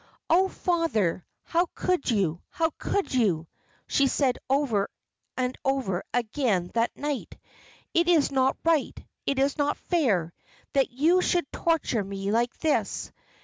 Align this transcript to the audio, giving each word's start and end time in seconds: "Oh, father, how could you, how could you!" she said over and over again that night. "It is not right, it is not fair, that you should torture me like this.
"Oh, 0.31 0.47
father, 0.47 1.23
how 1.43 1.67
could 1.75 2.09
you, 2.09 2.41
how 2.49 2.71
could 2.79 3.13
you!" 3.13 3.47
she 3.85 4.07
said 4.07 4.39
over 4.49 4.89
and 5.37 5.55
over 5.63 6.03
again 6.11 6.71
that 6.73 6.89
night. 6.97 7.37
"It 7.93 8.07
is 8.07 8.31
not 8.31 8.57
right, 8.65 8.97
it 9.27 9.37
is 9.37 9.59
not 9.59 9.77
fair, 9.77 10.33
that 10.73 10.89
you 10.89 11.21
should 11.21 11.45
torture 11.51 12.03
me 12.03 12.31
like 12.31 12.57
this. 12.57 13.11